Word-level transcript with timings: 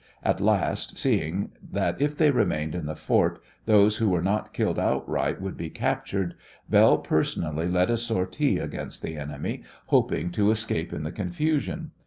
At 0.23 0.41
last, 0.41 0.97
seeing 0.97 1.51
that 1.71 2.01
if 2.01 2.17
they 2.17 2.31
remained 2.31 2.73
in 2.73 2.87
the 2.87 2.95
fort 2.95 3.39
those 3.67 3.97
who 3.97 4.09
were 4.09 4.23
not 4.23 4.51
killed 4.51 4.79
outright 4.79 5.39
would 5.39 5.55
be 5.55 5.69
captured, 5.69 6.33
Belle 6.67 6.97
personally 6.97 7.67
led 7.67 7.91
a 7.91 7.97
sortie 7.97 8.57
against 8.57 9.03
the 9.03 9.15
enemy, 9.15 9.61
hoping 9.85 10.31
to 10.31 10.49
escape 10.49 10.91
in 10.91 11.03
the 11.03 11.11
confusion. 11.11 11.91